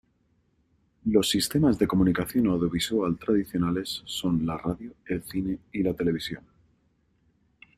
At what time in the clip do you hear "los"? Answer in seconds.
1.05-1.29